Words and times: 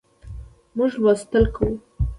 موږ 0.75 0.91
لوستل 1.03 1.43
کوو 1.55 1.75